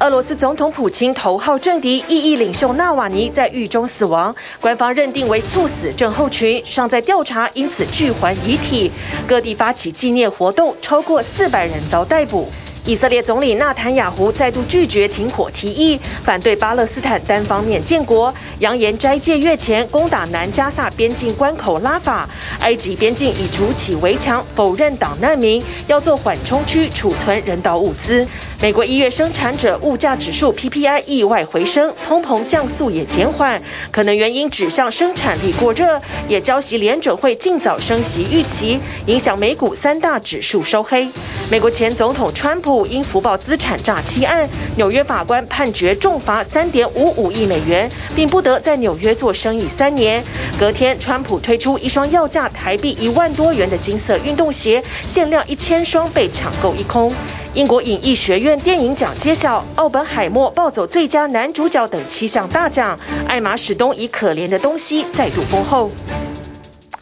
[0.00, 8.90] 俄罗斯总统普京头号政敌、异议领袖纳瓦尼在狱中死亡，官方认定为猝死症候群，尚在调查，因此拒还遗体。
[9.26, 12.50] 各地发起纪念活动，超过四百人遭逮捕。
[12.86, 22.26] 以色列总理纳坦雅胡再度拒绝停火提议，反对巴勒斯坦单方面建国，扬言斋戒月前攻打南加萨边境关口拉法。
[22.60, 28.26] 埃及边境已筑起围墙，否认挡难民，要做缓冲区储存人道物资。
[28.62, 41.08] 美国一月生产者物价指数 PPI 意外回升，通膨降速也减缓，可能原因指向生产力过热，也浇熄联准会尽早升息预期，影响美股三大指数收黑。
[41.50, 50.22] 美国前总统川普因福报资产诈欺案，纽约法官判决重罚三点五五亿美元，并不得在纽约做生意三年。
[50.58, 57.10] 隔天，川普推出一双要价台币一万多元的金色运动鞋，限量一千双被抢购一空。
[57.52, 65.90] 英国影艺学院电影奖揭晓，奥本海默暴走最佳男主角等七项大奖，艾玛史东以可怜的东西再度封后。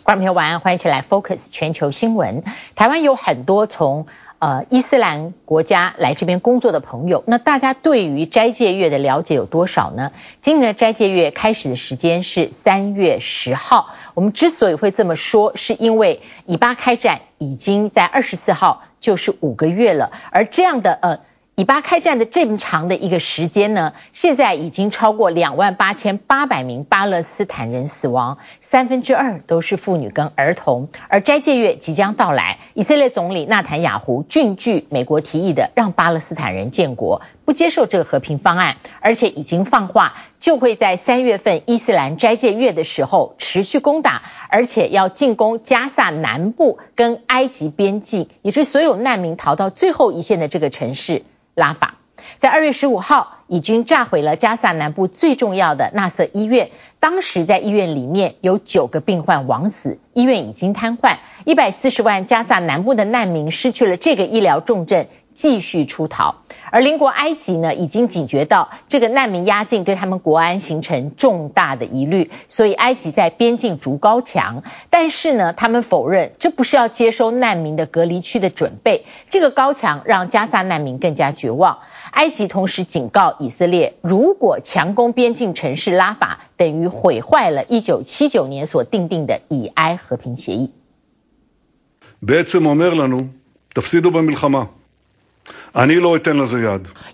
[0.02, 2.44] 观众朋友晚安，欢迎一起来 Focus 全球新闻。
[2.76, 4.06] 台湾有很多从
[4.38, 10.12] 呃伊斯兰国家来这边工作的朋友，那大家对于斋戒月的了解有多少呢？
[10.40, 13.90] 今年的斋戒月开始的时间是三月十号。
[14.14, 18.84] 我们之所以会这么说，是因为以巴开战已经在二十四号。
[19.08, 21.20] 就是五个月了，而这样的呃，
[21.54, 30.90] 以巴开战的这么长的一个时间呢，现在已经超过两万八千八百名巴勒斯坦人死亡，三分之二都是妇女跟儿童。
[31.08, 40.16] 而斋戒月即将到来，以色列总理纳坦雅胡拒绝美国提议的让巴勒斯坦人建国，不接受这个和平方案，而且已经放话。
[40.48, 51.22] 就会在三月份伊斯兰斋戒月的时候持续攻打，而且要进攻加萨南部跟埃及边境，也是所有难民逃到最后一线的这个城市
[51.54, 51.96] 拉法。
[52.38, 66.36] 在二月十五号，以军炸毁了加萨南部最重要的纳瑟医院，当时在医院里面有九个病患枉死，医院已经瘫痪，一百四十万加萨南部的难民失去了这个医疗重镇，继续出逃。
[66.70, 74.62] 而邻国埃及呢，已经警觉到这个难民压境对他们国安形成重大的疑虑，所以埃及在边境筑高墙。
[74.90, 79.04] 但是呢，他们否认这不是要接收难民的隔离区的准备。
[79.28, 81.78] 这个高墙让加萨难民更加绝望。
[82.10, 90.72] 埃及同时警告以色列，如果强攻边境城市拉法，等于毁坏了1979年所订定的以埃和平协议。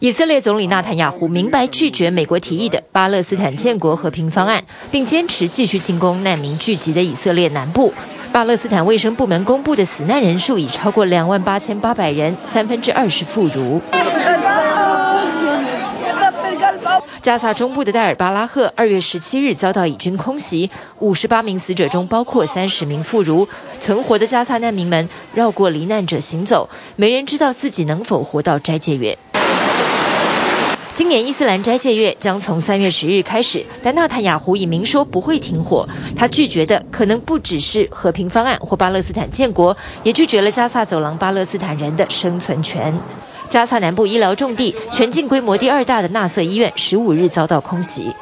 [0.01, 7.93] 以色列总理纳坦雅胡明白拒绝美国提议的巴勒斯坦建国和平方案，并坚持继续进攻难民聚集的以色列南部。
[8.33, 13.81] 巴勒斯坦卫生部门公布的死难人数已超过两万八千八百人，三分之二是妇孺。
[17.25, 23.49] 加萨中部的代尔巴拉赫，二月十七日遭到以军空袭，五十八名死者中包括三十名妇孺。
[23.81, 29.17] 存活的加萨难民们绕过罹难者行走，没人知道自己能否活到斋戒月。
[30.93, 35.89] 今年伊斯兰斋戒月将从三月十日开始，但纳坦雅胡已明说不会停火。
[36.15, 42.93] 他拒绝的可能不只是和平方案或巴勒斯坦建国，也拒绝了加萨走廊巴勒斯坦人的生存权。
[43.49, 48.15] 加萨南部医疗重地、全境规模第二大的纳瑟医院，十五日遭到空袭。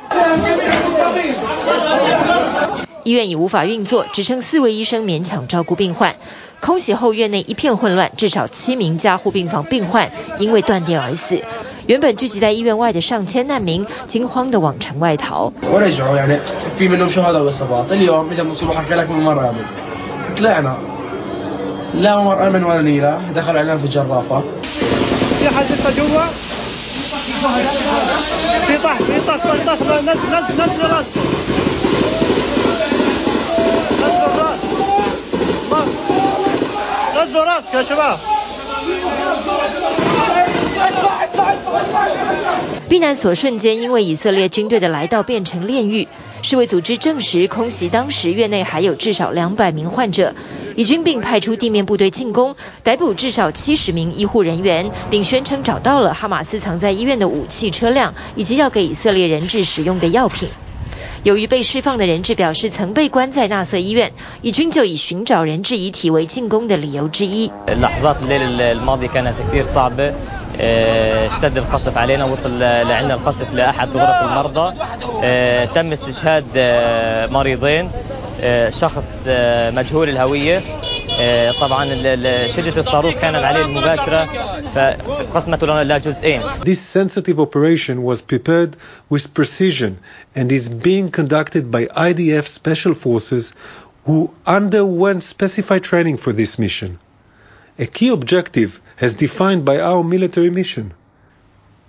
[3.04, 6.14] 医院已无法运作，只剩四位医生勉强照顾病患。
[6.60, 11.42] 空袭后，院内一片混乱，至少七名加护病房病患因为断电而死。
[11.88, 15.52] 原本聚集在医院外的上千难民惊慌地往城外逃。
[42.88, 46.08] 避难所瞬间因为以色列军队的来到变成炼狱。
[46.42, 50.34] 世卫组织证实，空袭当时院内还有至少两百名患者。
[50.76, 60.48] 以军并派出地面部队进攻，逮捕至少七十名医护人员，并宣称找到了哈马斯藏在医院的武器车辆以及要给以色列人质使用的药品。
[61.22, 67.52] 由于被释放的人质表示曾被关在纳瑟医院，以军就以寻找人质遗体为进攻的理由之一。
[78.42, 78.76] This
[86.80, 88.76] sensitive operation was prepared
[89.08, 89.98] with precision
[90.34, 93.52] and is being conducted by IDF special forces
[94.06, 96.98] who underwent specified training for this mission.
[97.78, 100.92] A key objective, as defined by our military mission,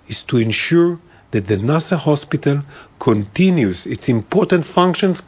[0.08, 1.00] is to ensure
[1.32, 2.62] that the Nasser hospital
[3.00, 5.24] continues its important functions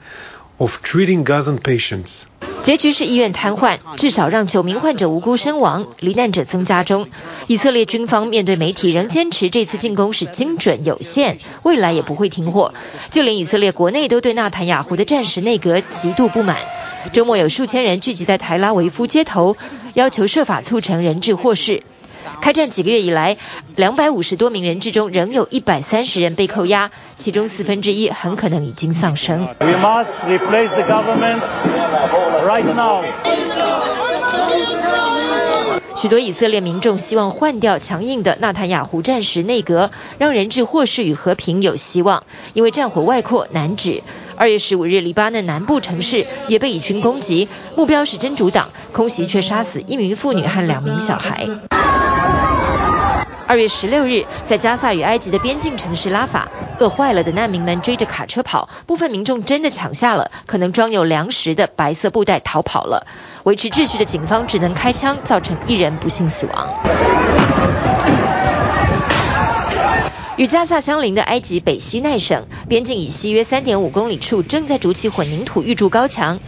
[0.58, 2.24] of treating Gazan patients.
[2.62, 7.08] 结局是医院瘫痪，至少让九名患者无辜身亡，罹难者增加中。
[7.46, 12.74] 以色列军方面对媒体仍坚持这次进攻是精准有限，未来也不会停火。
[13.12, 16.58] 就连以色列国内都对纳坦雅胡的战时内阁极度不满。
[17.14, 19.58] 周末有数千人聚集在台拉维夫街头，
[19.94, 21.84] 要求设法促成人质获释。
[22.42, 23.38] 开战几个月以来，
[23.76, 29.48] 两百五十多名人质中，仍有一百三十人被扣押，其中四分之一很可能已经丧生。
[29.60, 31.42] We must replace the government
[32.46, 33.04] right now.
[35.96, 42.24] 许多以色列民众希望换掉强硬的纳坦雅胡战时内阁，让人质获释与和平有希望，
[42.54, 44.04] 因为战火外扩难止。
[44.36, 51.48] 二月十五日，黎巴嫩南部城市也被以军攻击，目标是真主党，空袭却杀死一名妇女和两名小孩。
[53.48, 56.48] 二月十六日，在加萨与埃及的边境城市拉法，
[56.80, 63.06] 饿坏了的难民们追着卡车跑，部分民众真的抢下了可能装有粮食的白色布袋逃跑了。
[63.44, 68.15] 维持秩序的警方只能开枪，造成一人不幸死亡。
[70.38, 76.42] 与加萨相邻的埃及北西奈省边境以西约三点五公里处，正在筑起混凝土预筑高墙。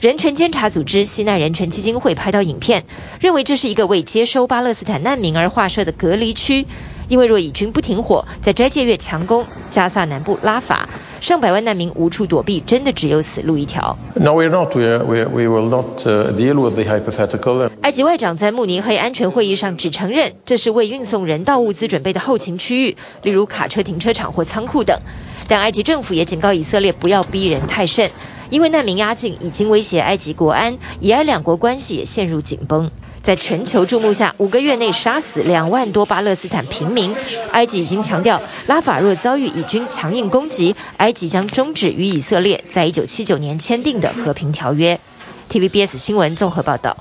[0.00, 2.84] 人权监察组织西奈人权基金会拍到影片，
[3.20, 6.66] 认为这是一个为接收巴勒斯坦难民而划设的隔离区。
[7.12, 10.88] 因为若以军不停火，在斋戒月强攻加萨南部拉法，
[11.20, 13.98] 上百万难民无处躲避，真的只有死路一条。
[14.14, 14.74] No, we're not.
[14.74, 17.68] We, we, we will not deal with the hypothetical.
[17.82, 24.98] 埃及外长在慕尼黑安全会议上只承认，这是为运送人道物资准备的后勤区域，例如卡车停车场或仓库等。
[25.48, 28.10] 但埃及政府也警告以色列不要逼人太甚，
[28.48, 32.90] 因为难民压境已经威胁埃及国安，以埃两国关系也陷入紧绷。
[33.22, 37.14] 在全球注目下，五个月内杀死两万多巴勒斯坦平民。
[37.52, 44.98] 埃及已经强调，拉法若遭遇以军强硬攻击，埃及将终止与以色列在一九七九年签订的和平条约。
[45.50, 46.96] TVBS 新闻综合报道。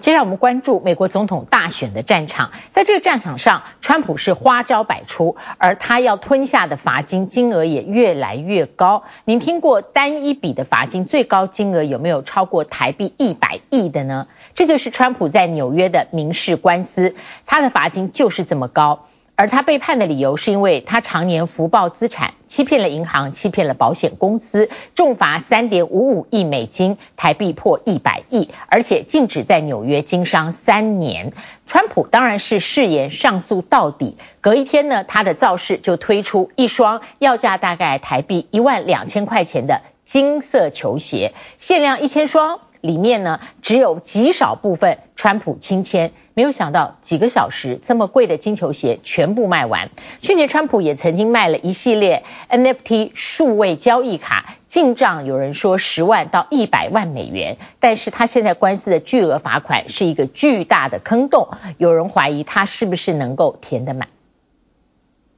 [0.00, 9.02] 接下来我们关注美国总统大选的战场，在这个战场上，川普是花招百出，而他要吞下的罚金金额也越来越高。
[9.24, 14.28] 您听过单一笔的罚金最高金额有没有超过台币一百亿的呢？
[14.54, 17.14] 这就是川普在纽约的民事官司，
[17.46, 19.07] 他的罚金就是这么高。
[19.38, 31.32] 而他被判的理由是因为他常年福报资产，欺骗了银行，欺骗了保险公司，重罚三点五五亿美金，台币破一百亿，而且禁止在纽约经商三年。
[31.66, 34.16] 川普当然是誓言上诉到底。
[34.40, 42.58] 隔一天呢，他的造势就推出一双要价大概台币一万两千块钱的金色球鞋，限量一千双。
[42.80, 49.90] 里面呢，只有极少部分川普亲签，没有想到几个小时这么贵的金球鞋全部卖完。
[50.22, 61.48] 去年川普也曾经卖了一系列 NFT 数位交易卡，进账有人说十万到一百万美元，但是他现在官司的巨额罚款是一个巨大的坑洞，
[61.78, 64.08] 有人怀疑他是不是能够填得满。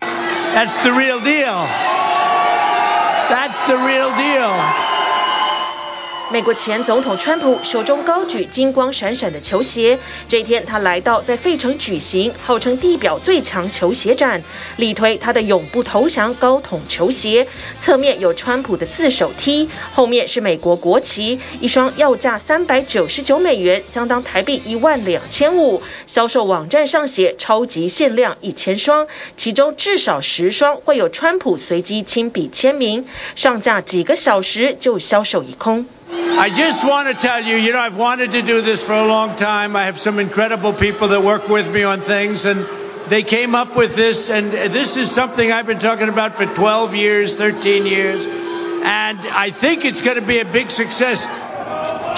[0.00, 1.66] That's the real deal.
[3.30, 4.99] That's the real deal.
[6.32, 14.44] 美国前总统川普手中高举金光闪闪的球鞋，这天他来到在费城举行号称地表最强球鞋展，
[14.76, 17.48] 力推他的永不投降高筒球鞋。
[17.80, 25.82] 侧面有川普的自手 T，后面是美国国旗，一双要价三百九十九美元，相当台币一万两千五。
[26.06, 35.86] 销售网站上写超级限量一千双，其中至少十双会有川普随机亲笔签名，上架几个小时就销售一空。
[36.12, 39.36] I just want to tell you, you know, I've wanted to do this for a long
[39.36, 39.76] time.
[39.76, 42.66] I have some incredible people that work with me on things, and
[43.08, 46.96] they came up with this, and this is something I've been talking about for 12
[46.96, 51.28] years, 13 years, and I think it's going to be a big success.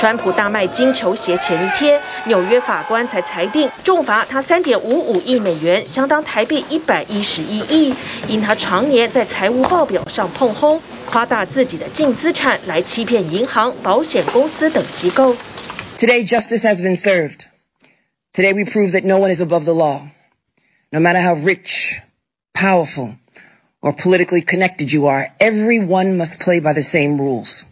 [0.02, 7.94] 川普大卖金球鞋前一天，纽约法官才裁定重罚他三点五五亿美元，相当台币一百一十一亿，
[8.26, 10.82] 因他常年在财务报表上碰轰。
[11.06, 15.37] 夸大自己的净资产来欺骗银行、保险公司等机构。
[15.97, 17.42] Today, justice has been served.
[18.32, 20.00] Today, we prove that no one is above the law.
[20.90, 22.00] No matter how rich,
[22.52, 23.14] powerful,
[23.80, 27.64] or politically connected you are, everyone must play by the same rules.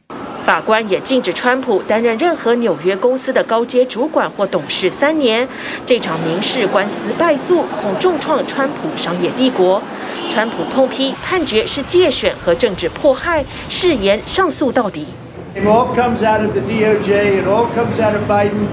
[0.45, 5.49] 法官也禁止川普担任任何纽约公司的高阶主管或董事三年。
[5.87, 9.83] 这场民事官司败诉，恐重创川普商业帝国。
[10.31, 15.07] 川普痛批判决是介选和政治迫害，誓言上诉到底。
[15.55, 17.43] It all comes out of the DOJ.
[17.43, 18.69] It all comes out of Biden.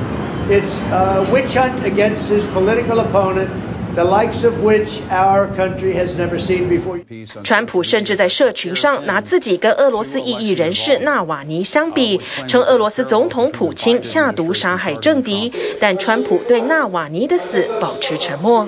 [0.48, 3.50] It's a witch hunt against his political opponent.
[3.97, 6.99] The likes of which our country has never seen before.
[7.45, 18.67] 川普甚至在社群上拿自己跟俄罗斯异议人士纳瓦尼相比，称俄罗斯总统普京下毒杀害政敌，但川普对纳瓦尼的死保持沉默。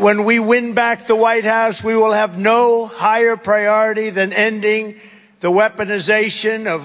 [0.00, 4.94] When we win back the White House, we will have no higher priority than ending
[5.40, 6.82] the weaponization of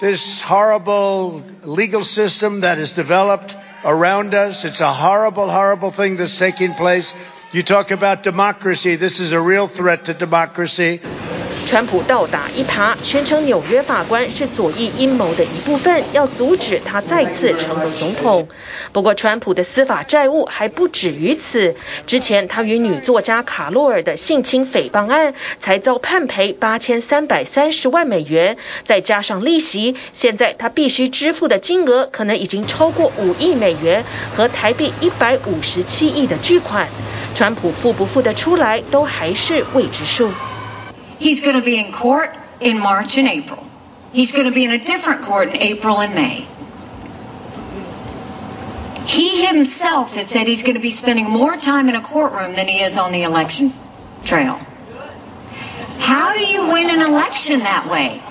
[0.00, 4.65] this horrible legal system that has developed around us.
[4.65, 7.13] It's a horrible, horrible thing that's taking place.
[7.55, 8.97] You talk about democracy.
[8.97, 10.99] This is a real threat to democracy.
[11.69, 18.49] 川普倒打一耙，宣称纽约法官是左翼阴谋的一部分，要阻止他再次成为总统。
[18.91, 21.75] 不过，川普的司法债务还不止于此。
[22.05, 34.03] 之前，他与女作家卡洛尔的性侵诽谤案才遭判赔八千三百三十万美元，再加上利息，现在他必须支付的金额可能已经超过五亿美元
[34.35, 36.89] 和台币一百五十七亿的巨款。
[37.54, 40.32] 普付不付得出来，都还是未知数。
[41.20, 42.30] He's going to be in court
[42.60, 43.64] in March and April.
[44.12, 46.46] He's going to be in a different court in April and May.
[49.06, 52.68] He himself has said he's going to be spending more time in a courtroom than
[52.68, 53.72] he is on the election
[54.24, 54.58] trail.
[55.98, 58.22] How do you win an election that way?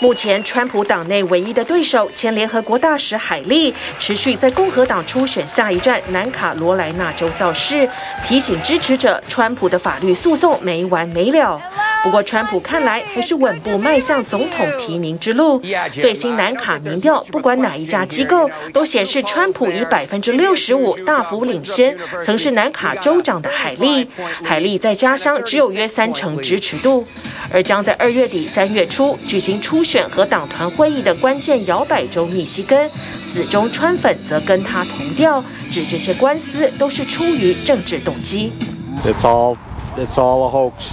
[0.00, 7.88] 目前，川普党内唯一的对手前联合国大使海利持续在共和党初选下一站南卡罗来纳州造势，
[8.26, 11.60] 提醒支持者川普的法律诉讼没完没了。
[12.02, 15.62] 不过，川普看来还是稳步迈向总统提名之路。
[15.92, 24.08] 最新南卡民调，不管哪一家机构都显示，川普以百分之六十五大幅领先曾是南卡州长的海利。
[24.44, 27.06] 海利在家乡只有约三成支持度，
[27.56, 38.52] 而将在二月底三月初举行初选和党团会议的关键摇摆州密西根，死忠川粉则跟他同调，指这些官司都是出于政治动机。
[39.06, 39.56] It's all,
[39.96, 40.90] it's all a hoax.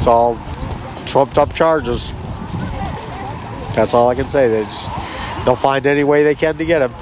[0.00, 0.36] It's all
[1.06, 2.12] trumped up charges.
[3.74, 4.48] That's all I can say.
[4.48, 4.88] They just,
[5.44, 6.92] they'll find any way they can to get him.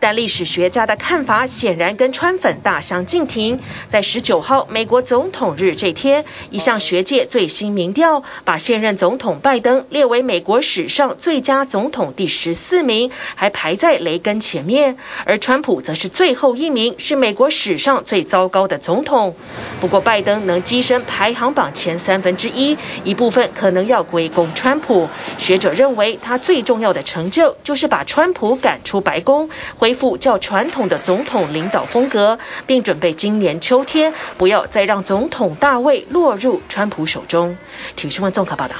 [0.00, 3.60] 但历史学家的看法显然跟川粉大相径庭。
[3.88, 14.96] 在十九号美国总统日这天，一项学界最新民调把现任总统拜登列为美国史上最佳总统第十四名，还排在雷根前面。
[15.24, 19.34] 而川普则是最后一名，是美国史上最糟糕的总统。
[19.80, 25.08] 不过，拜登能跻身排行榜前三分之一，一部分可能要归功川普。
[25.38, 29.50] 学者认为，他最重要的成就就是把川普赶出白宫。
[29.88, 37.56] 恢复较传统的总统领导风格，并准备今年秋天不要再让总统大位落入川普手中。
[37.96, 38.74] 请新闻综合报道。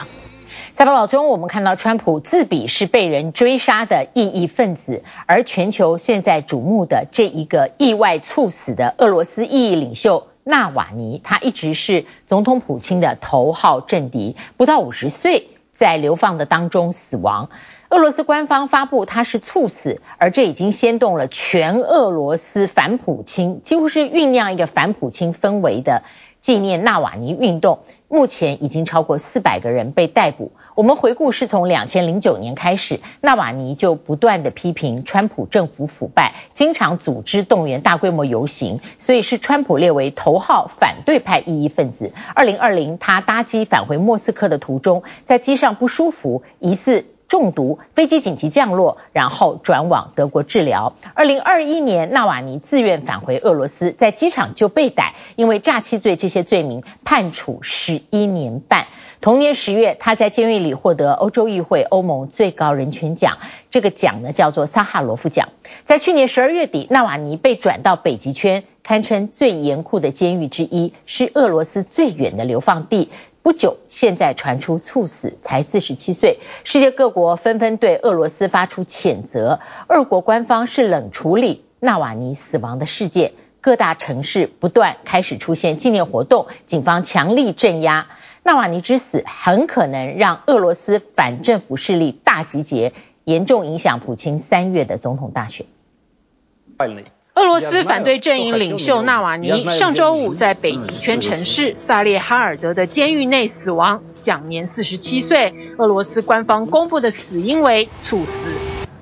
[0.75, 17.49] 在报道中，我们看到川普自比是被人追杀的异议分子，而全球现在瞩目的这一个意外猝死的俄罗斯异议领袖纳瓦尼，他一直是总统普京的头号政敌，不到五十岁，在流放的当中死亡。
[17.91, 26.03] 俄罗斯官方发布他是猝死，而这已经掀动了全俄罗斯反普京，几乎是酝酿一个反普京氛围的
[26.43, 27.79] 纪念纳瓦尼运动。
[28.07, 30.53] 目前已经超过四百个人被逮捕。
[30.75, 42.13] 我们回顾是从两千零九年开始，纳瓦尼就不断地批评川普政府腐败，经常组织动员大规模游行，所以是川普列为头号反对派异议分子。
[42.35, 47.07] 二零二零，他搭机返回莫斯科的途中，在机上不舒服，疑似。
[47.29, 50.95] 中毒，飞机紧急降落，然后转往德国治疗。
[51.15, 58.87] 二零二一年，纳瓦尼自愿返回俄罗斯，在机场就被逮，因为诈欺罪这些罪名，判处十一年半。
[59.21, 63.39] 同年十月，他在监狱里获得欧洲议会、欧盟最高人权奖，
[63.71, 65.49] 这个奖呢叫做萨哈罗夫奖。
[65.85, 73.11] 在去年十二月底，纳瓦尼被转到北极圈，堪称最严酷的监狱之一，是俄罗斯最远的流放地。
[73.43, 76.39] 不久，现在传出猝死，才四十七岁。
[76.65, 79.61] 世界各国纷纷对俄罗斯发出谴责。
[79.89, 88.09] 俄国官方是冷处理纳瓦尼死亡的事件，各大城市不断开始出现纪念活动，警方强力镇压。
[88.43, 92.93] 纳瓦尼之死很可能让俄罗斯反政府势力大集结，
[93.25, 95.67] 严重影响普京三月的总统大选。
[97.38, 105.54] 俄罗斯反对阵营领袖纳瓦尼上周五在北极圈城市萨列哈尔德的监狱内死亡，享年四十七岁。
[105.80, 108.56] 俄罗斯官方公布的死因为猝死。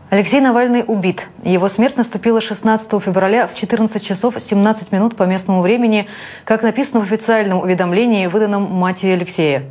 [0.10, 1.28] Алексей Навальный убит.
[1.44, 6.08] Его смерть наступила 16 февраля в 14 часов 17 минут по местному времени,
[6.44, 9.64] как написано в официальном уведомлении, выданном матери Алексея.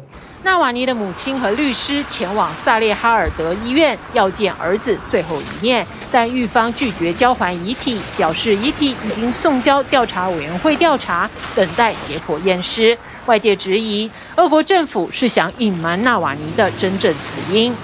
[0.46, 12.96] 纳瓦尼的母亲和律师前往萨列哈尔德医院要见儿子最后一面，但狱方拒绝交还遗体，表示遗体已经送交调查委员会调查，等待解剖验尸。
[13.26, 17.76] 外界质疑，俄国政府是想隐瞒纳瓦尼的真正死因。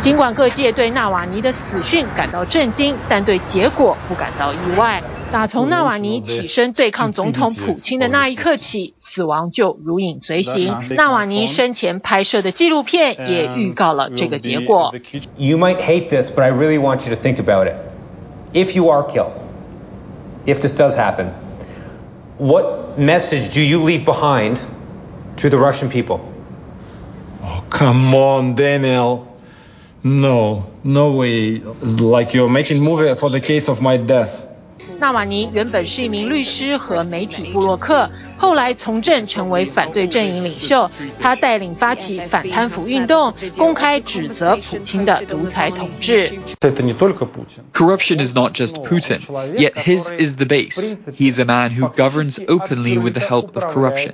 [0.00, 5.00] 尽管各界对纳瓦尼的死讯感到震惊，但对结果不感到意外。
[5.31, 10.77] 打从纳瓦尼起身对抗总统普京的那一刻起，死亡就如影随形。
[10.95, 14.93] 纳瓦尼生前拍摄的纪录片也预告了这个结果。
[15.37, 17.75] You might hate this, but I really want you to think about it.
[18.53, 19.33] If you are killed,
[20.45, 21.31] if this does happen,
[22.37, 24.59] what message do you leave behind
[25.37, 26.21] to the Russian people?
[27.43, 29.27] Oh, come on, Daniel.
[30.01, 31.61] No, no way.
[31.81, 34.45] It's like you're making movie for the case of my death.
[35.00, 38.10] 纳瓦尼原本是一名律师和媒体布洛克。
[38.40, 46.32] 后来从政成为反对阵营领袖，他带领发起反贪腐运动，公开指责普京的独裁统治。
[47.72, 49.20] Corruption is not just Putin,
[49.56, 50.96] yet his is the base.
[51.16, 54.12] He's a man who governs openly with the help of corruption.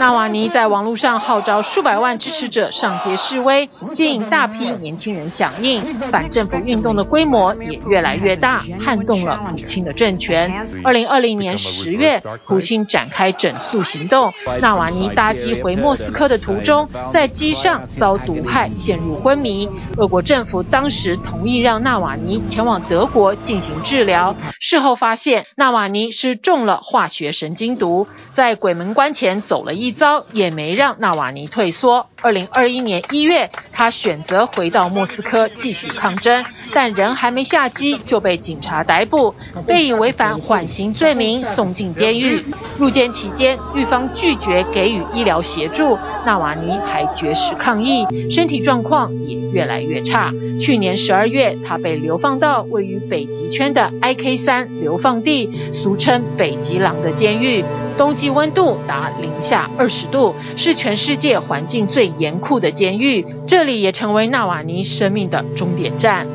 [0.00, 10.66] 纳瓦尼在网络上号召数百万支持者上街示威，吸引大批年轻人响应，反政府运动的规模也越来越大，撼动了普京的政权。
[10.82, 19.68] 二零二零年十月，普京展开整速行动，纳瓦尼搭机回莫斯科的途中，在机上遭毒害，陷入昏迷。
[19.96, 32.08] 俄国政府当时同意让纳瓦尼前往德国进行治疗，事后发现纳瓦尼是中了化学神经毒，在鬼门关前走了一遭，也没让纳瓦尼退缩。
[32.22, 39.34] 二零二一年一月，他选择回到莫斯科继续抗争，但人还没下机就被警察逮捕，
[39.66, 42.40] 被以违反缓刑罪名送进监狱。
[42.78, 50.32] 入监期间，狱方拒绝给予医疗协助，纳瓦尼还绝食抗议，身体状况也越来越差。
[50.60, 57.64] 去年十二月，他被流放到位于北极圈的 IK 三流放地，俗称北极狼的监狱。
[57.96, 63.26] 冬季温度达零下二十度，是全世界环境最严酷的监狱。
[63.46, 66.26] 这里也成为纳瓦尼生命的终点站。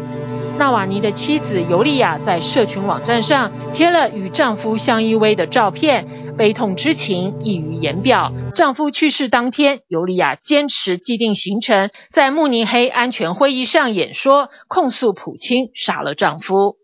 [0.58, 8.32] 纳瓦尼的妻子尤利亚在社群网站上贴了与丈夫相依偎的照片，悲痛之情溢于言表。
[8.54, 16.76] 丈夫去世当天，尤利亚坚持既定行程，在慕尼黑安全会议上演说，控诉普京杀了丈夫。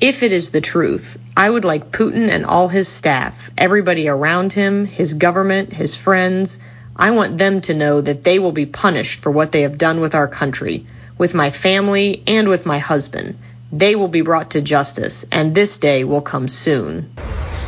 [0.00, 4.52] If it is the truth, I would like Putin and all his staff, everybody around
[4.52, 6.58] him, his government, his friends,
[6.94, 10.00] I want them to know that they will be punished for what they have done
[10.00, 10.84] with our country,
[11.19, 13.35] With my family, and with my husband.
[13.71, 17.03] They will be brought to justice, and this day will come soon.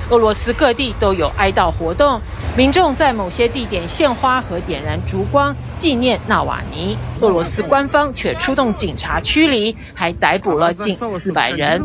[0.09, 2.21] 俄罗斯各地都有哀悼活动，
[2.57, 6.97] 民众在某些地点献花和点燃烛光纪念纳瓦尼。
[7.21, 11.81] 俄罗斯官方却出动警察驱离，还逮捕了近四百人。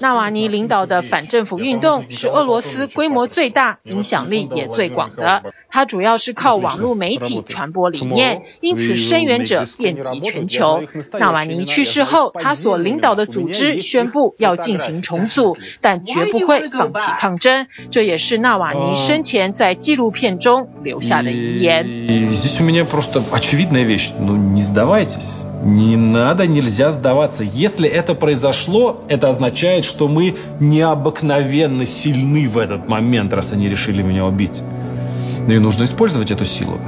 [0.00, 5.42] 纳瓦尼领导的反政府运动是俄罗斯规模最大、影响力也最广的。
[5.70, 10.82] 他主要是靠网络媒体传播理念，因此声援者遍及全球。
[11.18, 17.66] 纳瓦尼去世后，他所领导的组织宣布要进行重组，但绝不会放弃抗争。
[17.90, 21.86] 这也是纳瓦尼生前在纪录片中留下的遗言。
[25.64, 27.42] Не надо, нельзя сдаваться.
[27.42, 34.02] Если это произошло, это означает, что мы необыкновенно сильны в этот момент, раз они решили
[34.02, 34.62] меня убить.
[35.46, 36.78] Ну и нужно использовать эту силу.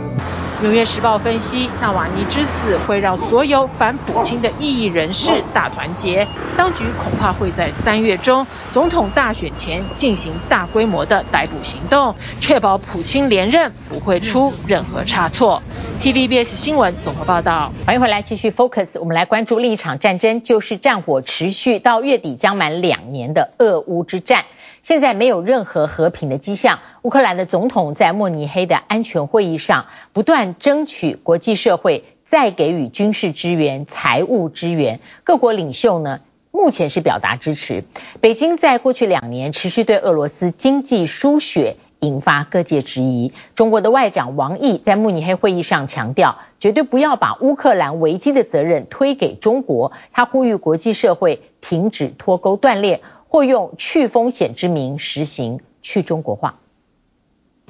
[0.62, 15.62] 纽约时报分析，纳瓦尼之死会让所有反普京的异议人士大团结，当局恐怕会在三月中总统大选前进行大规模的逮捕行动，确保普京连任不会出任何差错。
[16.01, 17.71] TVBS 新闻综合报道。
[17.85, 24.45] 欢迎回来，继续 Focus，我们来关注另一场战争，就是战火持续到月底将满两年的俄乌之战。
[24.81, 26.79] 现在没有任何和平的迹象。
[27.03, 35.01] 乌克兰的总统在慕尼黑的安全会议上不断争取国际社会再给予军事支援、财务支援。
[35.23, 37.83] 各国领袖呢，目前是表达支持。
[38.21, 41.75] 北京在过去两年持续对俄罗斯经济输血。
[42.01, 43.31] 引发各界质疑。
[43.53, 49.91] 中国的外长王毅在慕尼黑会议上强调，绝对不要把乌克兰危机的责任推给中国。
[50.11, 56.55] 他呼吁国际社会停止脱钩断裂，或用去风险之名实行去中国化。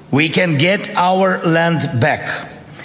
[0.10, 2.22] We can get our land back,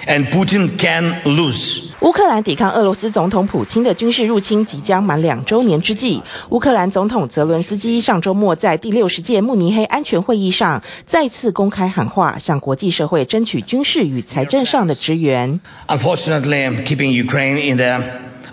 [0.07, 1.88] and Putin can lose.
[2.01, 15.60] 乌克兰抵抗俄罗斯总统普京的军事入侵即将满两周年之际，乌克兰总统泽伦斯基上周末在第六十届慕尼黑安全会议上再次公开喊话，向国际社会争取军事与财政上的支援。
[15.88, 18.01] Unfortunately, keeping Ukraine in the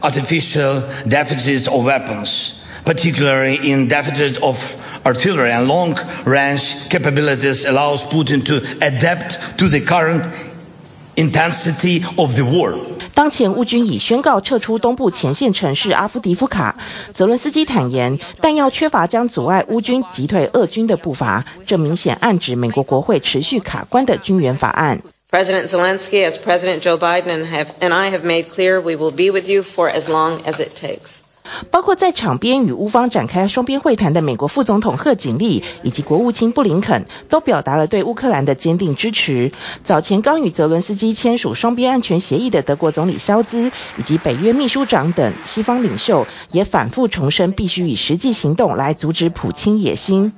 [0.03, 2.53] artificial deficit of weapons,
[2.85, 4.59] particularly in deficit of
[5.05, 10.25] artillery and long-range capabilities, allows Putin to adapt to the current
[11.16, 12.80] intensity of the war.
[13.14, 16.78] 当前乌军已宣告撤出东部前线城市阿夫迪夫卡，
[17.14, 25.02] 泽伦斯基坦言，弹药缺乏将阻碍乌军击退俄军的步伐，这明显暗指美国国会持续卡关的军援法案。
[25.32, 29.50] President Zelensky, as President Joe Biden have, and I have made clear, we will be with
[29.50, 31.23] you for as long as it takes.
[31.72, 39.52] 包括在场边与乌方展开双边会谈的美国副总统贺锦丽以及国务卿布林肯都表达了对乌克兰的坚定支持。
[39.84, 50.34] 早前刚与泽伦斯基签署双边安全协议的德国总理肖兹以及北约秘书长等西方领袖也反复重申，必须以实际行动来阻止普京野心。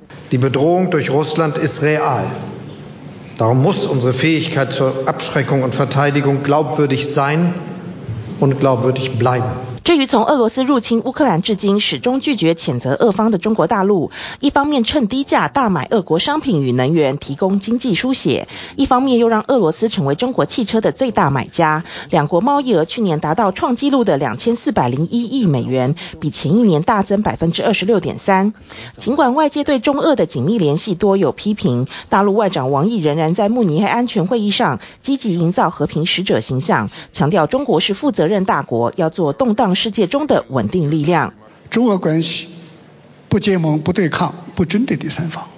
[9.86, 28.54] 至于从俄罗斯入侵乌克兰至今始终拒绝谴责俄方的中国大陆，一方面趁低价大买俄国商品与能源提供经济输血，一方面又让俄罗斯成为中国汽车的最大买家，两国贸易额去年达到创纪录的两千四百零一亿美元，比前一年大增百分之二十六点三。
[28.98, 41.34] 尽管外界对中俄的紧密联系多有批评，大陆外长王毅仍然在慕尼黑安全会议上积极营造和平使者形象，强调中国是负责任大国，要做动荡世界中的稳定力量。
[41.70, 42.48] 中俄关系
[43.28, 45.48] 不结盟、不对抗、不针对第三方，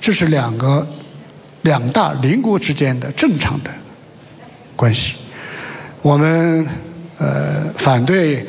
[0.00, 0.86] 这是两个
[1.62, 3.70] 两大邻国之间的正常的
[4.76, 5.14] 关系。
[6.02, 6.66] 我们
[7.18, 8.46] 呃反对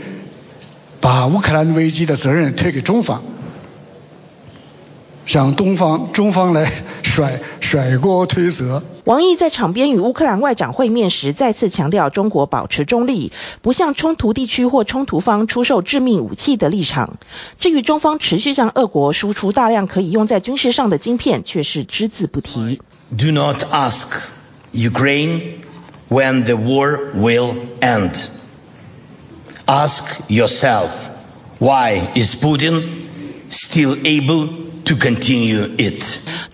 [1.00, 3.24] 把乌克兰危机的责任推给中方，
[5.26, 6.70] 向东方中方来
[7.18, 8.84] 甩甩锅推责。
[9.04, 13.32] 王毅在场边与乌克兰外长会面时，再次强调中国保持中立，
[13.64, 17.18] 不向冲突地区或冲突方出售致命武器的立场。
[17.58, 22.80] 至于中方持续向俄国输出大量可以用在军事上的晶片，却是只字不提。
[23.10, 24.10] Do not ask
[24.72, 25.62] Ukraine
[26.10, 28.12] when the war will end.
[29.66, 30.90] Ask yourself,
[31.58, 33.07] why is Putin
[33.58, 34.48] still able
[34.86, 36.04] to continue it?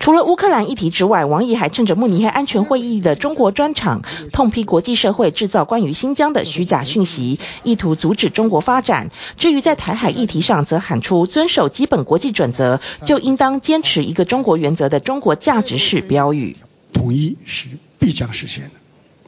[0.00, 9.10] 除了乌克兰议题之外，王毅还趁着慕尼黑安全会议的中国专场，痛批国际社会制造关于新疆的虚假讯息，意图阻止中国发展。
[9.36, 16.56] 至于在台海议题上，则喊出遵守基本国际准则，就应当坚持一个中国原则的中国价值式标语。
[16.92, 18.83] 统一是必将实现的。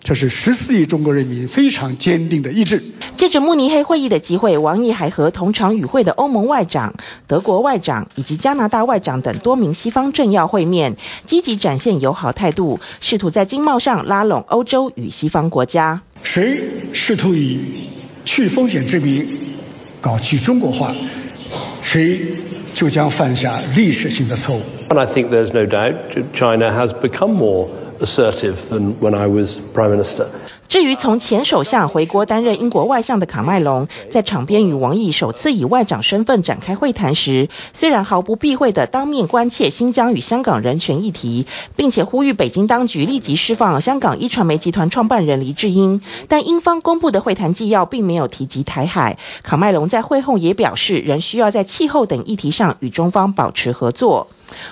[0.06, 2.80] 这是十四亿中国人民非常坚定的意志。
[3.16, 6.94] 借着慕尼黑会议的机会，王毅还和同场与会的欧盟外长、
[7.26, 10.94] 德国外长以及加拿大外长等多名西方政要会面，
[11.26, 16.02] 积极展现友好态度，试图在经贸上拉拢欧洲与西方国家。
[16.22, 16.60] 谁
[16.92, 17.58] 试图以
[18.24, 19.26] 去风险之名
[20.00, 20.94] 搞去中国化，
[21.82, 22.20] 谁
[22.74, 24.60] 就将犯下历史性的错误。
[24.88, 25.96] And I think there's no doubt
[26.32, 27.66] China has become more
[28.00, 30.30] assertive than when I was Prime Minister.
[30.68, 49.18] 至于从前首相回国担任英国外相的卡麦隆，在场边与王毅首次以外长身份展开会谈时，虽然毫不避讳地当面关切新疆与香港人权议题，并且呼吁北京当局立即释放香港一传媒集团创办人黎智英，但英方公布的会谈纪要并没有提及台海。
[49.42, 54.28] 卡麦隆在会后也表示，仍需要在气候等议题上与中方保持合作。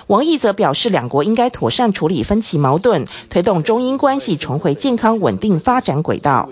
[0.07, 6.49] 王毅则表示，两国应该妥善处理分歧矛盾，推动中英关系重回健康稳定发展轨道。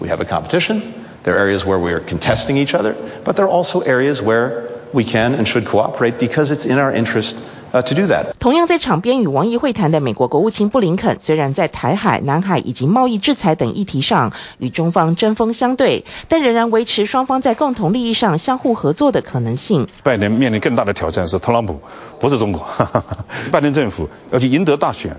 [0.00, 0.80] We have a competition.
[1.24, 4.64] There are areas where we are contesting each other, but there are also areas where
[4.92, 7.36] we can and should cooperate because it's in our interest.
[7.72, 8.32] Uh, to do that.
[8.40, 19.86] 同样在场边与王毅会谈的美国国务卿布林肯，虽然在台海、南海以及贸易制裁等议题上与中方针锋相对，但仍然维持双方在共同利益上相互合作的可能性。
[20.02, 21.80] 拜登面临更大的挑战是特朗普，
[22.18, 22.66] 不是中国。
[23.52, 25.14] 拜登政府要去赢得大选，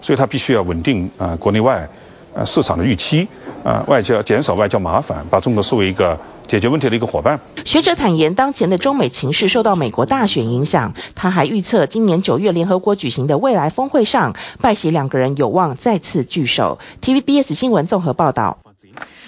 [0.00, 1.88] 所以他必须要稳定啊国内外
[2.36, 3.28] 呃市场的预期，
[3.64, 7.40] 呃外交减少外交麻烦，把中国视为一个解决问题的一个伙伴。
[7.64, 10.92] 学者坦言，当前的中美情势受到美国大选影响。
[11.14, 16.78] 他还预测，今年九月联合国举行的未来峰会上，拜习两个人有望再次聚首。
[17.02, 18.65] TVBS 新闻综合报道。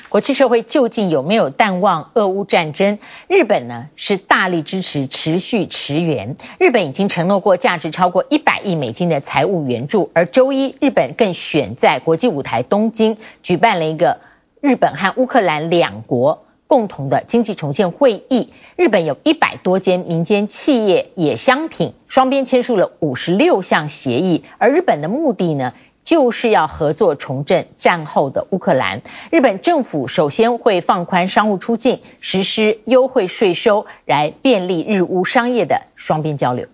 [0.09, 2.99] 国际社会究竟有没有淡忘俄乌战争？
[3.29, 6.37] 日本呢是大力支持持续驰援。
[6.59, 14.21] 日本已经承诺过价值超过一百亿美金的财务援助，而周一日本更选在国际舞台东京举办了一个
[14.63, 18.51] 日本和乌克兰两国共同的经济重建会议。
[18.77, 24.45] 日本有一百多间民间企业也相挺，双边签署了五十六项协议。
[24.57, 25.75] 而日本的目的呢？
[26.08, 29.02] 就是要合作重振战后的乌克兰。
[29.32, 36.68] 日本政府首先会放宽商务出境，实施优惠税收，来便利日乌商业的双边交流。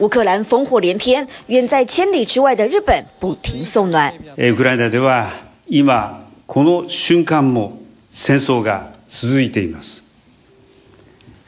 [0.00, 4.12] 乌克兰烽火连天，远在千里之外的日本不停送暖。
[4.36, 5.30] ウクライナでは
[5.68, 7.78] 今この瞬间も
[8.10, 10.02] 戦争が続いています。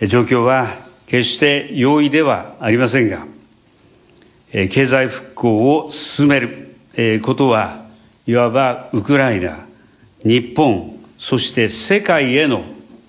[0.01, 0.69] 状况は
[1.07, 3.27] 决して容易ではありませんが。
[4.52, 7.86] 経済復興を進めることは、
[8.28, 9.66] いわばウクライナ、
[10.24, 12.64] 日本、そして世界への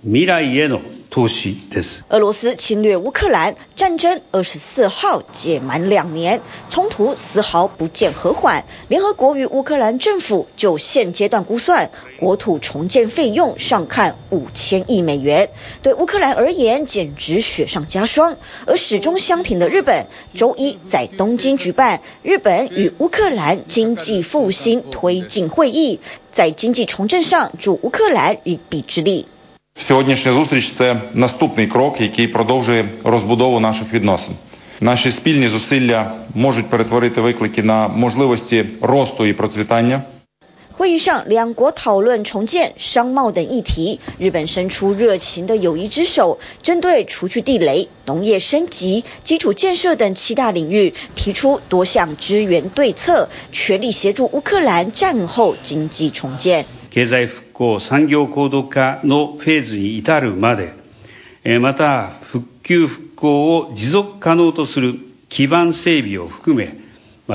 [0.05, 0.81] 未来への
[1.13, 1.59] 突袭
[2.09, 8.65] 俄罗斯侵略乌克兰，战争二十四号届满两年，冲突丝毫不见和缓。
[8.89, 15.51] 联合国与乌克兰政府就现阶段估算，国土重建费用上看五千亿美元，
[15.83, 18.39] 对乌克兰而言简直雪上加霜。
[18.67, 26.01] 而始终相挺的日本，周一在东京举办日本与乌克兰经济复兴推进会议，
[26.33, 29.27] 在经济重振上助乌克兰一臂之力。
[29.82, 34.34] Сьогоднішня зустріч – це наступний крок, який продовжує розбудову наших відносин.
[34.82, 40.02] Наші спільні зусилля можуть перетворити виклики на можливості росту і процвітання.
[40.80, 44.00] 会议上，两国讨论重建、商贸等议题。
[44.20, 56.66] 日本伸出热情的友谊之手，针对除去地雷、农业升级、基础建设等七大领域，提出多项支援对策，全力协助乌克兰战后经济重建。
[56.92, 57.28] 经济
[57.63, 60.73] 复兴、产业高度化のフェーズに至るまで，
[61.61, 64.99] また复旧复兴を持続可能とする
[65.29, 66.69] 基盘整备を含め，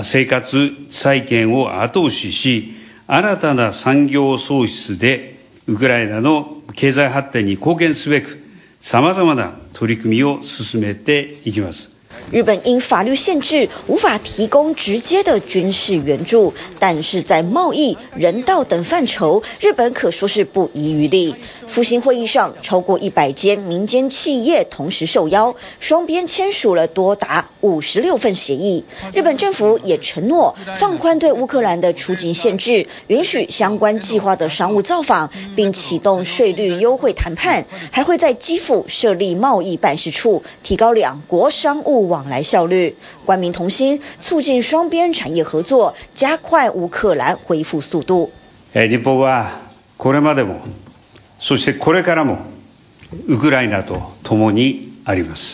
[0.03, 2.73] 生活再建を后押しし。
[3.09, 8.43] 新たな产业创出でウクライナの经济発展に贡献すべく
[8.81, 11.96] 様々な取り组みを进めていきます。
[12.29, 21.35] 日本因法律限制无法提供直接的军事援助，但是在贸易、人道等范畴，日本可说是不遗余力。
[21.67, 28.83] 复兴会议上，超过一百间民间企业同时受邀，双边签署了多达五十六份协议。
[29.13, 48.30] 日本政府也承诺放宽对乌克兰的出境限制，允许相关计划的商务造访，并启动税率优惠谈判，还会在基辅设立贸易办事处，提高两国商务往往来效率，官民同心，促进双边产业合作，加快乌克兰恢复速度。
[48.72, 49.50] 日本は
[49.98, 50.60] これまでも、
[51.38, 52.38] そしてこれからも
[53.26, 55.45] ウクライナと共にあります。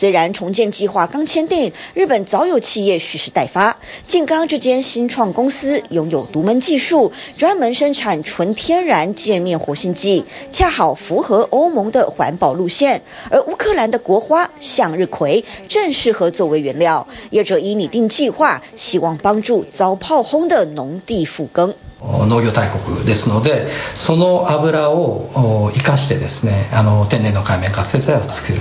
[0.00, 3.76] 虽然重建计划刚签订，日本早有企业蓄势待发。
[4.06, 13.02] 静冈这间新创公司拥有独门技术，专门生产纯天然界面活性剂，恰好符合欧盟的环保路线。
[13.28, 17.06] 而乌克兰的国花向日葵正适合作为原料。
[17.28, 21.74] 业者已拟定计划，希望帮助遭炮轰的农地复耕。
[22.02, 28.58] 农业大国ですので、その油を生かしてですね、あの天然の界面活性剤を作る。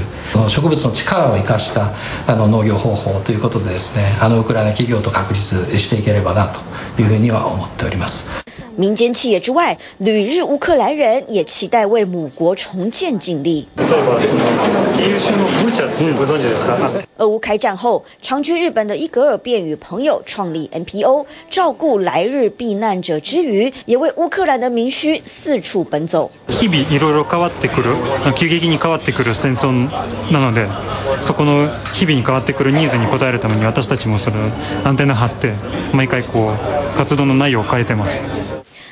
[0.49, 1.93] 植物の力を生かした
[2.27, 6.59] あの农业方法ということでですね、あのウクライナ企业と确立していければなと
[7.01, 8.29] いうふうには思っております。
[8.77, 13.67] 民间企业之外，旅日乌克兰人也期待为母国重建尽力。
[17.17, 26.31] 俄乌开战后，长居日本的伊格尔便与朋友创立 NPO，照顾来日避难者之余，也为乌克兰的民需四处奔走。
[26.47, 27.95] 日々いろいろ変わってくる、
[28.35, 29.71] 急激に変わってくる戦争
[30.31, 30.67] なので、
[31.21, 34.37] そこの日々に変わってくるニーズに応えるために私たちもそれ
[34.83, 35.53] アンテナ張って
[35.93, 38.19] 毎回こう活動の内容を変えてます。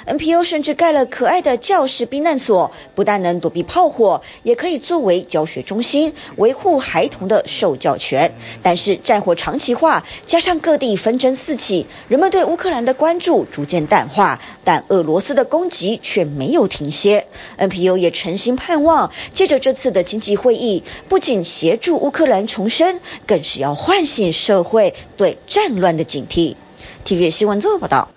[0.08, 8.34] NPO 甚至盖了可爱的教室避难所，不但能躲避炮火，也可以作为教学中心，维护孩童的受教权。
[8.64, 17.28] 但是战火长期化，加上各地纷争四起，人们对乌克兰的关注逐渐淡化，但俄罗斯的攻击却没有停歇。
[17.58, 26.56] NPO 也诚心盼望，借着这次的经济会议，不仅协助乌克兰重生，更是要唤醒社会对战乱的警惕。
[27.06, 28.17] TVB 新闻综合报道。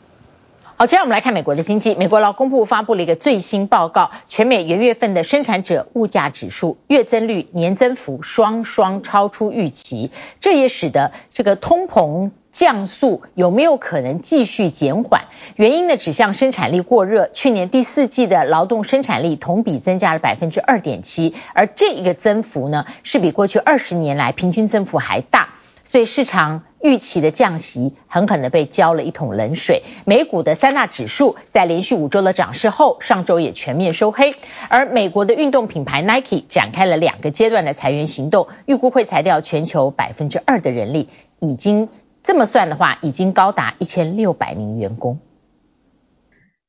[0.81, 1.95] 好，接下来我们来看美国的经济。
[1.95, 15.25] 美国劳工部发布了一个最新报告，全美元月份的生产者物价指数月增率年增幅双双超出预期，这也使得这个通膨降速有没有可能继续减缓？
[15.55, 17.29] 原因呢，指向生产力过热。
[17.31, 25.51] 去年第四季的劳动生产力同比增加了百分之二点七，而这一个增幅呢，是比过去二十年来平均增幅还大。
[25.85, 29.83] 所以市场预期的降息狠狠地被浇了一桶冷水。
[30.07, 34.35] 美股的三大指数在连续五周的涨势后，上周也全面收黑。
[34.69, 41.89] 而美国的运动品牌 Nike 展开了两个阶段的裁员行动，预估会裁掉全球百分之二的人力，已经
[42.23, 45.21] 这么算的话，已经高达一千六百名员工。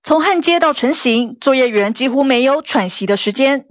[0.04, 3.66] 从焊接到成型，作业员几乎没有喘息的时间。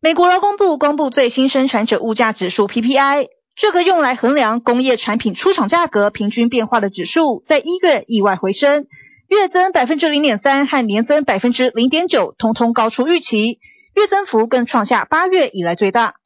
[0.00, 8.84] 美国劳工部公布最新生产者物价指数 PPI，这个用来衡量工业产品出厂价格平均变化的指数，在一月意外回升，
[9.28, 13.58] 月增百分之零点三和年增百分之零点九，通通高出预期，
[13.94, 16.16] 月增幅更创下八月以来最大。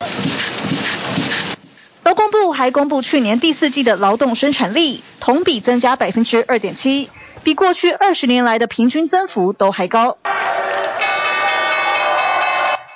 [2.02, 7.10] 劳工部还公布去年第四季的劳动生产力，同比增加百分之二点七，
[7.44, 10.18] 比过去二十年来的平均增幅都还高。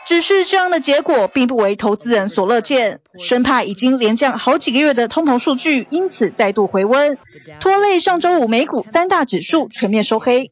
[0.06, 7.16] 只是这样的结果并不为投资人所乐见，生怕已经连降好几个月的通膨数据因此再度回温，
[7.60, 10.50] 拖累上周五美股三大指数全面收黑。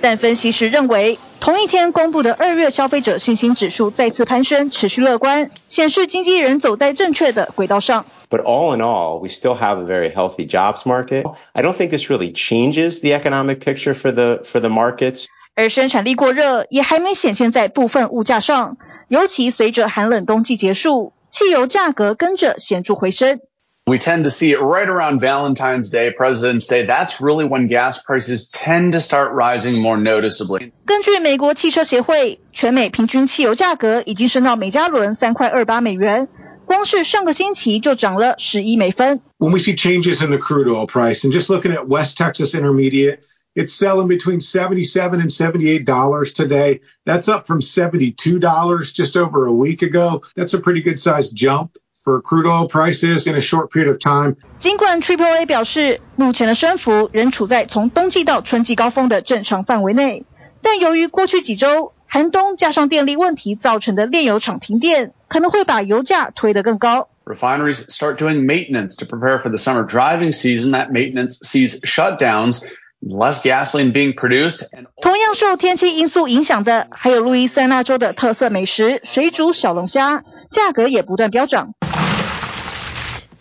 [0.00, 8.04] 但分析师认为，同一天公布的二月消费者信心指数再次攀升，持续乐观，显示经济人走在正确的轨道上。
[8.30, 11.24] But all in all, we still have a very healthy jobs market.
[11.52, 15.26] I don't think this really changes the economic picture for the for the markets.
[15.56, 18.76] 而生产力过热也还没显现在部分物价上，
[19.08, 23.40] 尤其随着寒冷冬季结束，汽油价格跟着显著回升。
[23.86, 26.86] We tend to see it right around Valentine's Day, President's Day.
[26.86, 30.72] That's really when gas prices tend to start rising more noticeably.
[30.86, 36.28] 根据美国汽车协会，全美平均汽油价格已经升到每加仑三块二八美元，
[36.64, 39.20] 光是上个星期就涨了十一美分。
[39.38, 43.18] When we see changes in the crude oil price, and just looking at West Texas Intermediate.
[43.55, 46.81] It's selling between $77 and $78 today.
[47.05, 50.21] That's up from $72 just over a week ago.
[50.35, 53.99] That's a pretty good sized jump for crude oil prices in a short period of
[53.99, 54.37] time.
[54.59, 60.25] 尽管 AAA 表示，目前的升幅仍处在从冬季到春季高峰的正常范围内，
[60.61, 67.09] 但由于过去几周寒冬加上电力问题造成的炼油厂停电，可能会把油价推得更高。
[67.25, 70.71] Refineries start doing maintenance to prepare for the summer driving season.
[70.71, 72.63] That maintenance sees shutdowns.
[73.03, 74.65] Less gasoline being produced.
[75.01, 81.73] 同样受天气因素影响的，还有路易斯安那州的特色美食水煮小龙虾，价格也不断飙涨。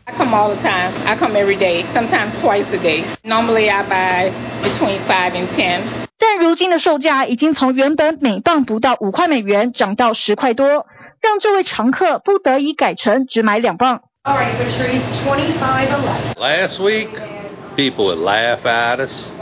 [0.04, 0.92] I come all the time.
[1.04, 3.02] I come every day, sometimes twice a day.
[3.24, 4.31] Normally I buy
[4.62, 5.81] between five and ten.
[6.16, 10.87] 但如今的售价已经从原本每磅不到五块美元涨到十块多，
[11.20, 14.02] 让这位常客不得已改成只买两磅。
[14.22, 16.38] All right, Patrice, twenty-five eleven.
[16.38, 17.09] Last week.
[17.76, 19.33] People would laugh at us.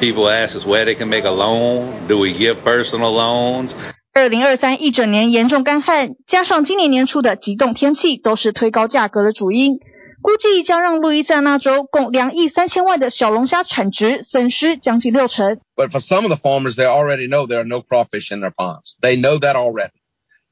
[0.00, 1.92] People ask us where they can make a loan.
[2.08, 3.74] Do we give personal loans?
[4.12, 9.78] 二零二三一整年严重干旱，加上今年年初的极冻天气，都是推高价格的主因。
[10.20, 15.58] 估计将让路易斯安那州共两亿三千万的小龙虾产值损失将近六成。
[15.74, 18.94] But for some of the farmers, they already know there are no crawfish in their ponds.
[19.00, 19.90] They know that already.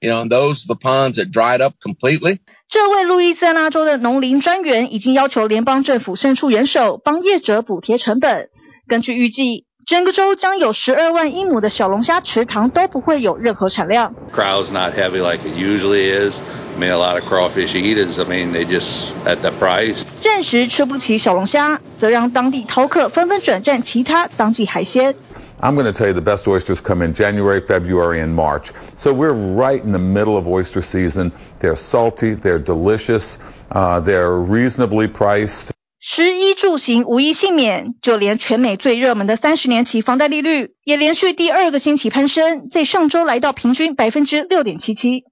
[0.02, 2.40] You know, those the ponds that dried up completely.
[2.68, 8.50] 这位路易斯安那州的农林专员已经要求联邦政府伸出援手，帮业者补贴成本。
[8.88, 14.14] 根据预计，整个州将有十二万英亩的小龙虾池塘都不会有任何产量。
[14.36, 16.42] Crowd's not heavy like it usually is.
[16.76, 18.20] I mean, a lot of crawfish eaters.
[18.20, 20.04] I mean, they just at the price.
[20.20, 25.16] 暂时吃不起小龙虾，则让当地饕客纷纷转战其他当季海鲜。
[25.60, 28.72] I'm going to tell you the best oysters come in January, February, and March.
[28.98, 31.32] So we're right in the middle of oyster season.
[31.60, 33.38] They're salty, they're delicious,
[33.72, 35.72] uh, they're reasonably priced.
[36.00, 45.24] 食衣住行无一幸免，就连全美最热门的三十年期房贷利率也连续第二个星期攀升，在上周来到平均百分之六点七七。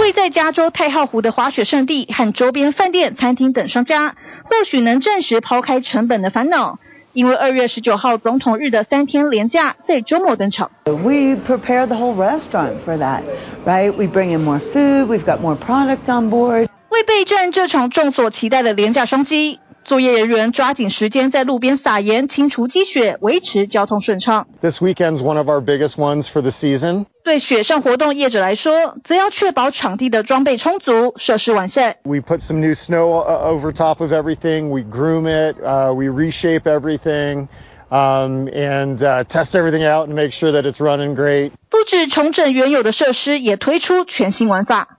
[0.00, 6.78] 位在加州太浩湖的滑雪胜地和周边饭店、餐厅等商家，或许能暂时抛开成本的烦恼。
[7.14, 10.72] 因为二月十九号总统日的三天连假在周末登场。
[10.84, 13.22] We prepare the whole restaurant for that,
[13.64, 13.92] right?
[13.92, 16.66] We bring in more food, we've got more product on board.
[16.90, 24.46] 为备战这场众所期待的廉价商机，作业人员抓紧时间在路边撒盐清除积雪，维持交通顺畅。
[24.60, 27.04] This weekend's one of our biggest ones for the season.
[27.22, 31.96] 对雪上活动业者来说，则要确保场地的装备充足、设施完善。
[32.04, 34.70] We put some new snow over top of everything.
[34.70, 35.56] We groom it.
[35.62, 37.48] Uh, we reshape everything.
[37.90, 41.52] Um, and uh, test everything out and make sure that it's running great.
[41.68, 44.98] 不止重整原有的设施，也推出全新玩法。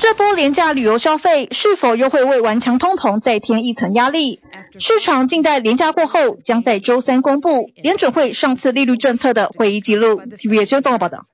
[0.00, 4.40] 这波廉价旅游消费是否又会为顽强通膨再添一层压力？
[4.78, 10.18] 市场静待廉价过后，将在周三公布联准会上次利率政策的会议记录。
[10.22, 11.26] TVBS 新闻报道。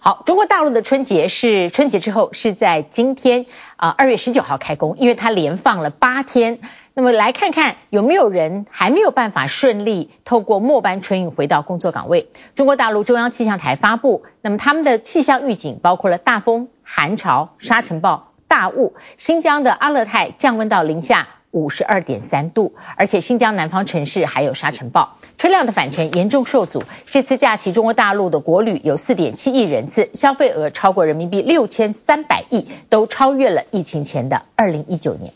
[0.00, 6.58] 好，中国大陆的春节是春节之后是在今天啊，二月十九号开工，因为它连放了八天。
[6.92, 12.28] 那么来看看有没有人还没有办法顺利透过末班春运回到工作岗位。
[12.54, 16.68] 中国大陆中央气象台发布，那么他们的气象预警包括了大风。
[16.90, 26.82] 寒潮、沙尘暴、大雾，新疆的阿勒泰降温到零下五十二点三度，而且新疆南方城市还有沙尘暴，车辆的返程严重受阻。
[27.10, 35.34] 这次假期，中国大陆的国旅有四点七亿人次，消费额超过人民币六千三百亿，都超越了疫情前的二零一九年。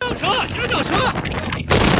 [0.00, 1.27] 上车，先上车。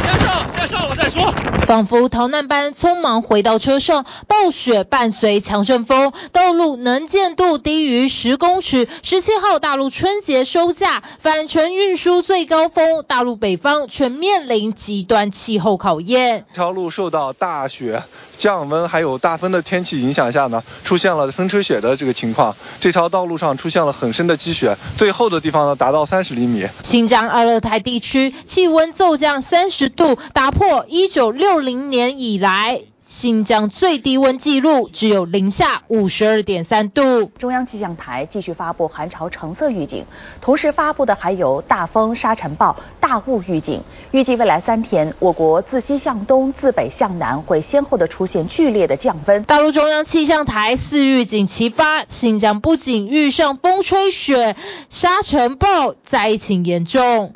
[0.09, 1.31] 先上，先上了再说。
[1.67, 8.87] 仿佛逃难般匆忙回到车上，暴雪伴随强阵风，道路能见度低于十公尺。
[9.03, 16.45] 十七号大陆春节收假，返程运输最高峰，大陆北方却面临极端气候考验。
[16.53, 18.01] 这条路受到大雪。
[18.39, 22.55] 降温还有大风的天气影响下呢，出现了风吹雪的这个情况。
[22.79, 26.65] 这条道路上出现了很深的积雪，最厚的地方呢达到三十厘米。
[26.83, 32.81] 新疆阿勒泰地区气温骤降三十度，打破一九六零年以来。
[33.19, 37.25] 新疆最低温记录只有零下五十二点三度。
[37.25, 40.05] 中央气象台继续发布寒潮橙色预警，
[40.39, 43.83] 同时发布的还有大风、沙尘暴、大雾预警。
[44.11, 49.43] 预计未来三天，我国自西向东、自北向南会先后的出现剧烈的降温。
[49.43, 54.55] 大陆中央气象台四预警齐发，新疆不仅遇上风吹雪、
[54.89, 57.33] 沙尘暴，灾情严重。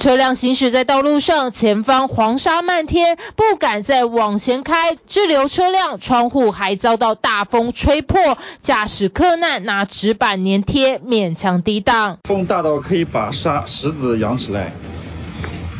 [0.00, 12.16] 车辆行驶在道路上，前方黄沙漫天，不敢再往前开，滞留车辆窗户还遭到大风吹破，驾驶客难拿纸板粘贴，勉强抵挡。
[12.26, 14.72] 风大到可以把沙石子扬起来。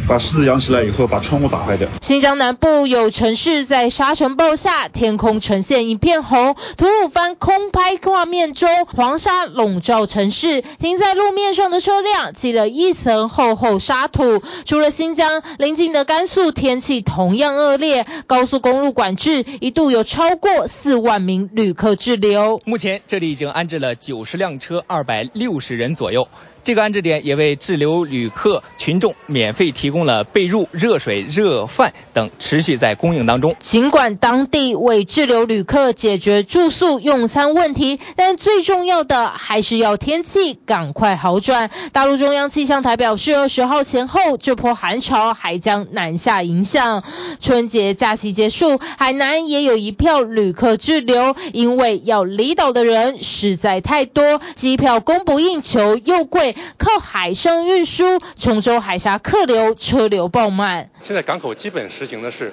[0.08, 1.88] 把狮子养起来以后，把窗户打开掉。
[2.02, 6.56] 新疆南部有城市在沙尘暴下，天空呈现一片红。
[6.76, 14.42] 吐鲁番空拍画面中，黄沙笼罩城市，停在路面上的车辆积了一层厚厚沙土。
[14.64, 22.60] 除了新疆，邻近的甘肃天气同样恶劣，高速公路管制，一度有超过四万名旅客滞留。
[22.64, 26.26] 目前这里已经安置了九十辆车，二百六十人左右。
[26.62, 33.56] 这个安置点也为滞留旅客群众免费提供了被褥、热水、热饭等，持续在供应当中。
[33.58, 41.70] 尽管当地为滞留旅客解决住宿、用餐问题，但最重要的还是要天气赶快好转。
[41.92, 47.02] 大陆中央气象台表示，二十号前后这波寒潮还将南下影响。
[47.40, 56.49] 春节假期结束，海南也有一票旅客滞留，因为要离岛的人实在太多，机票供不应求又贵。
[56.78, 60.90] 靠海上运输，琼州海峡客流车流爆满。
[61.02, 62.52] 现在港口基本实行的是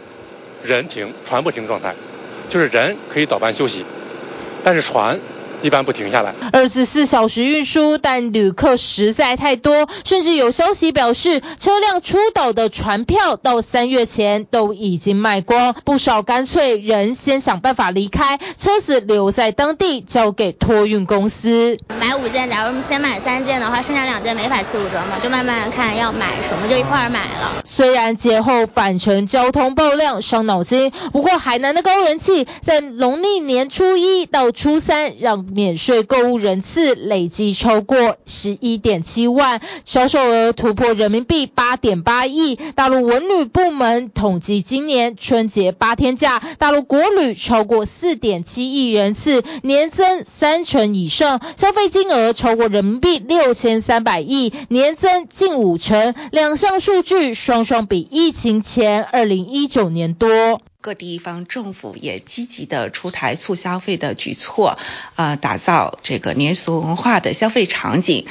[0.63, 1.95] 人停船不停状态，
[2.49, 3.85] 就是人可以倒班休息，
[4.63, 5.19] 但是船。
[5.63, 21.79] 一般不停下来，二十四小时运输，但旅客实在太多，甚至有消息表示，车辆出岛的船票到三月前都已经卖光，不少干脆人先想办法离开，车子留在当地交给托运公司。
[21.99, 27.63] 买五件，假如我们先买三件的话，剩下两件没法七五折嘛，就慢慢看要买什么就一块买了。
[27.65, 35.46] 虽然节后返程交通爆量伤脑筋，不过海南的高人气在农历年初一到初三让。
[35.49, 42.55] 免税购物人次累计超过十一点七万，销售额突破人民币八点八亿。
[42.75, 56.13] 大陆文旅部门统计，今年春节八天假，大陆国旅超过四点七亿人次，年增三成以上，消费金额超过人民币六千三百亿，年增近五成。
[56.31, 60.61] 两项数据双双比疫情前二零一九年多。
[60.79, 64.77] 各地方政府也积极的出台促消费的举措，
[65.15, 68.25] 呃，打造这个年俗文化的消费场景。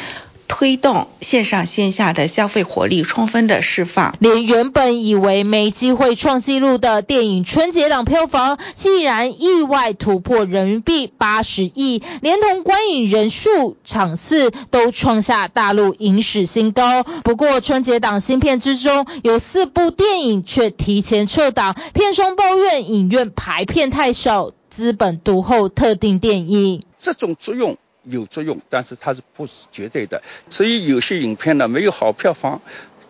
[0.48, 4.14] 推动线上线下的消费活力充分的释放。
[4.20, 17.02] 连原本以为没机会创纪录的电影春节档票房，竟然意外突破人民币八十亿，连同观影人数、场次都创下大陆影史新高。
[17.02, 26.84] 不过春节档新片之中，有四部电影却提前撤档，片商抱怨影院排片太少，资本独厚特定电影。
[26.98, 27.76] 这种作用。
[28.08, 30.22] 有作用，但是它是不是绝对的？
[30.50, 32.60] 所以有些影片呢，没有好票房，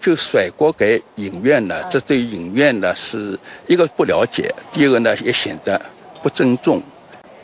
[0.01, 1.89] 就甩锅给影院了。
[1.91, 5.81] 这对影院呢是一个不了解，第二个呢也显得
[6.23, 6.83] 不尊重，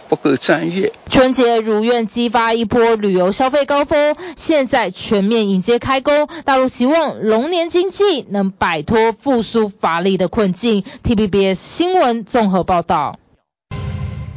[0.09, 0.92] 不够专业。
[1.11, 10.84] 春节如愿激发一波旅游消费高峰，现在全面迎接开工，大陆希望龙年经济能摆脱复苏乏力的困境。
[11.05, 13.18] TVBS 新闻综合报道。